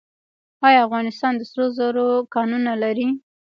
آیا 0.67 0.79
افغانستان 0.87 1.33
د 1.37 1.41
سرو 1.49 1.65
زرو 1.77 2.07
کانونه 2.35 2.71
لري؟ 2.83 3.07